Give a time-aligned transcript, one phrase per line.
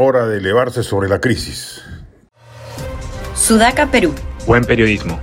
[0.00, 1.82] Hora de elevarse sobre la crisis.
[3.34, 4.14] Sudaca, Perú.
[4.46, 5.18] Buen periodismo.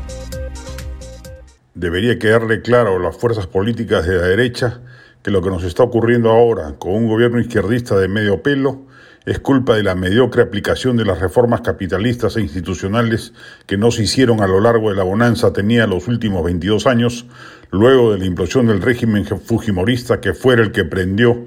[1.73, 4.81] Debería quedarle claro a las fuerzas políticas de la derecha
[5.23, 8.85] que lo que nos está ocurriendo ahora con un gobierno izquierdista de medio pelo
[9.25, 13.31] es culpa de la mediocre aplicación de las reformas capitalistas e institucionales
[13.67, 17.27] que no se hicieron a lo largo de la bonanza tenía los últimos 22 años,
[17.71, 21.45] luego de la implosión del régimen fujimorista que fuera el que prendió,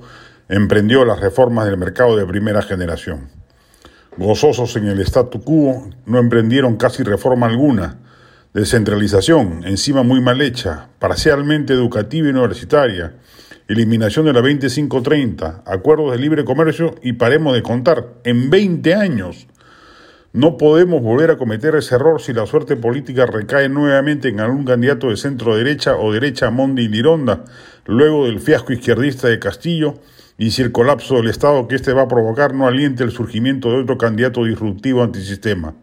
[0.49, 3.29] emprendió las reformas del mercado de primera generación.
[4.17, 7.99] Gozosos en el statu quo, no emprendieron casi reforma alguna,
[8.55, 13.15] descentralización, encima muy mal hecha, parcialmente educativa y universitaria,
[13.69, 19.47] eliminación de la 2530, acuerdos de libre comercio y paremos de contar, en 20 años.
[20.33, 24.65] No podemos volver a cometer ese error si la suerte política recae nuevamente en algún
[24.65, 27.45] candidato de centro derecha o derecha Mondi y Lironda,
[27.89, 29.95] luego del fiasco izquierdista de Castillo,
[30.37, 33.71] y si el colapso del Estado que éste va a provocar no aliente el surgimiento
[33.71, 35.75] de otro candidato disruptivo antisistema.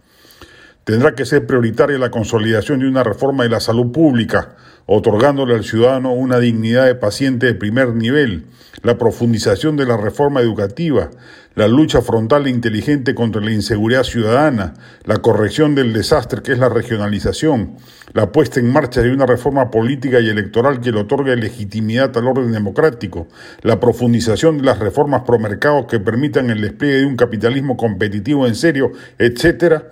[0.85, 4.55] Tendrá que ser prioritaria la consolidación de una reforma de la salud pública,
[4.85, 8.45] otorgándole al ciudadano una dignidad de paciente de primer nivel,
[8.83, 11.09] la profundización de la reforma educativa,
[11.55, 14.75] la lucha frontal e inteligente contra la inseguridad ciudadana,
[15.05, 17.77] la corrección del desastre que es la regionalización,
[18.13, 22.27] la puesta en marcha de una reforma política y electoral que le otorgue legitimidad al
[22.27, 23.27] orden democrático,
[23.63, 28.45] la profundización de las reformas pro mercado que permitan el despliegue de un capitalismo competitivo
[28.45, 29.89] en serio, etcétera,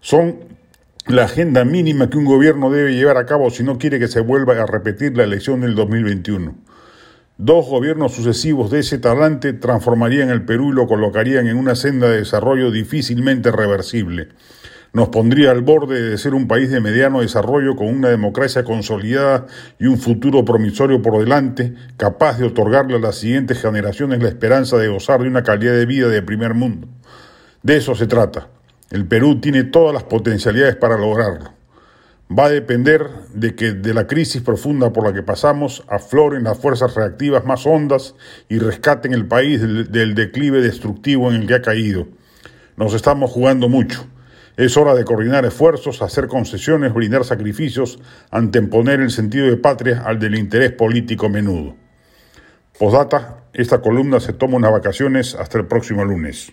[0.00, 0.40] son
[1.06, 4.20] la agenda mínima que un gobierno debe llevar a cabo si no quiere que se
[4.20, 6.54] vuelva a repetir la elección del 2021.
[7.38, 12.08] Dos gobiernos sucesivos de ese talante transformarían el Perú y lo colocarían en una senda
[12.08, 14.28] de desarrollo difícilmente reversible.
[14.92, 19.46] Nos pondría al borde de ser un país de mediano desarrollo con una democracia consolidada
[19.78, 24.76] y un futuro promisorio por delante, capaz de otorgarle a las siguientes generaciones la esperanza
[24.76, 26.88] de gozar de una calidad de vida de primer mundo.
[27.62, 28.48] De eso se trata.
[28.90, 31.52] El Perú tiene todas las potencialidades para lograrlo.
[32.30, 36.58] Va a depender de que de la crisis profunda por la que pasamos afloren las
[36.58, 38.14] fuerzas reactivas más hondas
[38.48, 42.08] y rescaten el país del, del declive destructivo en el que ha caído.
[42.76, 44.06] Nos estamos jugando mucho.
[44.56, 47.98] Es hora de coordinar esfuerzos, hacer concesiones, brindar sacrificios,
[48.30, 51.76] anteponer el sentido de patria al del interés político menudo.
[52.78, 56.52] Posdata, esta columna se toma unas vacaciones hasta el próximo lunes.